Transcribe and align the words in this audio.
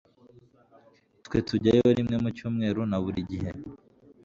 twe 1.25 1.37
tujyayo 1.47 1.89
rimwe 1.97 2.15
mu 2.23 2.29
cyumweru 2.37 2.81
na 2.89 2.97
buri 3.03 3.21
gihe 3.29 3.49